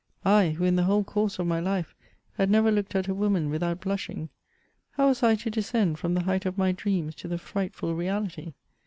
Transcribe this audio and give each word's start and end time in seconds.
I, 0.25 0.55
who 0.57 0.63
in 0.63 0.77
the 0.77 0.85
whole 0.85 1.03
course 1.03 1.37
of 1.37 1.45
my 1.45 1.59
life, 1.59 1.93
had 2.33 2.49
never 2.49 2.71
looked 2.71 2.95
at 2.95 3.07
a 3.07 3.13
woman 3.13 3.51
without 3.51 3.81
blushing— 3.81 4.29
^how 4.97 5.05
was 5.09 5.21
I 5.21 5.35
to 5.35 5.51
descend 5.51 5.99
from 5.99 6.15
the' 6.15 6.23
height 6.23 6.47
of 6.47 6.57
my 6.57 6.71
dreams 6.71 7.13
to 7.17 7.27
the 7.27 7.37
frightful 7.37 7.93
reality? 7.93 8.53